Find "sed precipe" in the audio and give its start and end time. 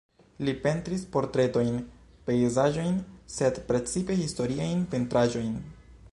3.35-4.17